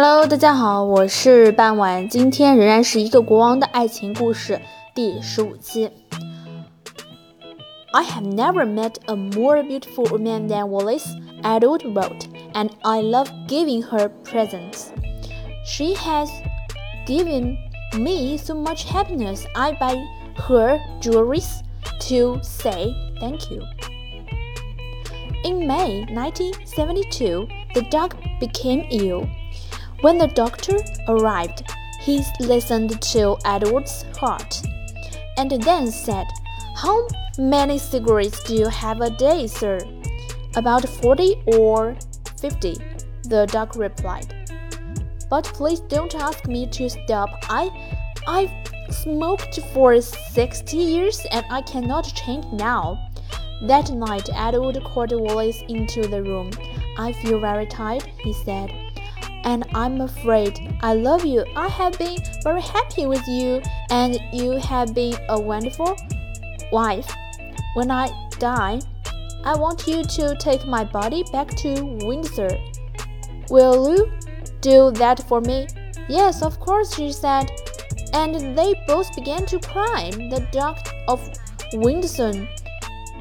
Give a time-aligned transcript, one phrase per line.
[0.00, 4.60] Hello，大家好，我是半晚，今天仍然是一个国王的爱情故事
[4.94, 5.90] 第十五期。
[7.90, 11.04] I have never met a more beautiful woman than Wallis,
[11.42, 14.92] Edward wrote, and I love giving her presents.
[15.66, 16.28] She has
[17.04, 17.56] given
[17.98, 19.46] me so much happiness.
[19.56, 19.96] I buy
[20.46, 21.42] her jewelry
[22.08, 23.64] to say thank you.
[25.42, 29.26] In May 1972, the Duke became ill.
[30.00, 30.78] When the doctor
[31.08, 31.64] arrived,
[32.00, 34.62] he listened to Edward's heart
[35.36, 36.28] and then said,
[36.76, 39.80] How many cigarettes do you have a day, sir?
[40.54, 41.96] About 40 or
[42.40, 42.76] 50,
[43.24, 44.32] the Duke replied.
[45.28, 47.30] But please don't ask me to stop.
[47.50, 47.68] I
[48.28, 53.10] I've smoked for 60 years and I cannot change now.
[53.62, 56.50] That night, Edward called Wallis into the room.
[56.96, 58.72] I feel very tired, he said
[59.44, 60.58] and I'm afraid.
[60.82, 61.44] I love you.
[61.56, 65.96] I have been very happy with you, and you have been a wonderful
[66.72, 67.12] wife.
[67.74, 68.80] When I die,
[69.44, 72.50] I want you to take my body back to Windsor.
[73.50, 74.12] Will you
[74.60, 75.68] do that for me?
[76.08, 77.50] Yes, of course, she said.
[78.14, 80.10] And they both began to cry.
[80.10, 80.78] The Duke
[81.08, 81.20] of
[81.74, 82.48] Windsor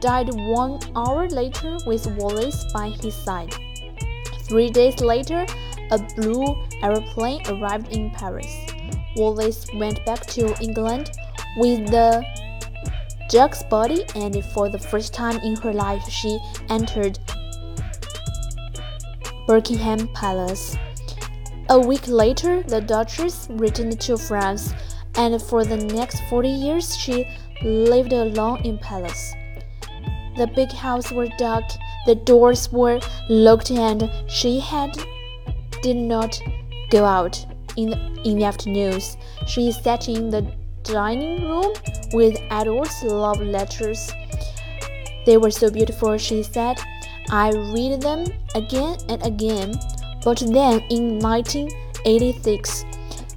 [0.00, 3.54] died one hour later with Wallis by his side.
[4.42, 5.46] Three days later,
[5.90, 8.54] a blue aeroplane arrived in Paris.
[9.16, 11.12] Wallis went back to England
[11.58, 12.24] with the
[13.28, 17.18] Duke's body, and for the first time in her life, she entered
[19.46, 20.76] Buckingham Palace.
[21.70, 24.74] A week later, the Duchess returned to France,
[25.16, 27.24] and for the next 40 years, she
[27.62, 29.32] lived alone in palace.
[30.36, 31.64] The big house was dark,
[32.06, 34.90] the doors were locked, and she had
[35.84, 36.40] did not
[36.88, 37.44] go out
[37.76, 39.18] in the, in the afternoons.
[39.46, 40.50] She sat in the
[40.82, 41.74] dining room
[42.14, 44.10] with Edward's love letters.
[45.26, 46.80] They were so beautiful, she said.
[47.30, 49.74] I read them again and again.
[50.24, 52.84] But then in 1986,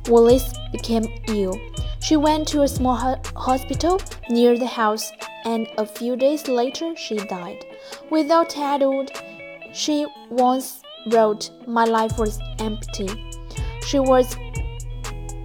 [0.08, 1.60] Wallis became ill.
[2.00, 5.12] She went to a small ho hospital near the house,
[5.44, 7.66] and a few days later she died.
[8.10, 9.12] Without Edward,
[9.74, 10.82] she once
[11.14, 13.10] wrote, My life was empty.
[13.86, 14.36] She was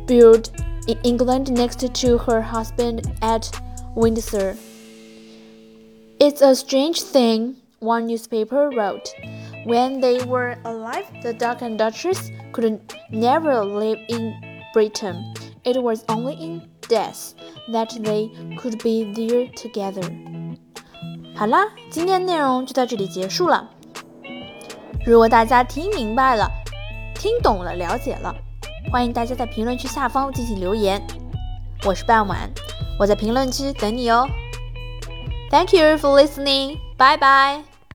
[0.06, 0.48] buried
[0.88, 3.50] in England next to her husband at
[3.94, 4.56] Windsor.
[6.18, 9.12] It's a strange thing, one newspaper wrote.
[9.64, 12.80] When they were alive, the Duke and Duchess could
[13.10, 14.34] never live in
[14.72, 15.34] Britain.
[15.64, 17.34] It was only in death
[17.72, 20.02] that they could be there together.
[21.34, 23.70] 好啦，今天内容就到这里结束了。
[25.04, 26.48] 如果大家听明白了、
[27.14, 28.32] 听懂了、了解了，
[28.90, 31.02] 欢迎大家在评论区下方进行留言。
[31.84, 32.48] 我是半晚，
[33.00, 34.28] 我在评论区等你哦。
[35.50, 36.78] Thank you for listening.
[36.96, 37.71] Bye bye.